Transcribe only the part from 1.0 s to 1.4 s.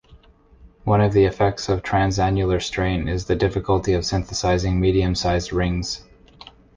the